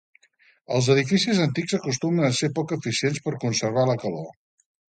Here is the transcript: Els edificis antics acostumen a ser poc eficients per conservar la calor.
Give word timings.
Els 0.77 0.87
edificis 0.93 1.41
antics 1.43 1.77
acostumen 1.79 2.29
a 2.31 2.33
ser 2.39 2.51
poc 2.61 2.75
eficients 2.79 3.23
per 3.27 3.37
conservar 3.47 3.89
la 3.93 3.99
calor. 4.07 4.29